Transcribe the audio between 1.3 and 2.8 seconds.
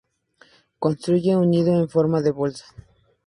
un nido en forma de bolsa.